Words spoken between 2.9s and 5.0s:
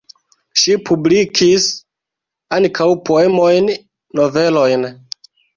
poemojn, novelojn.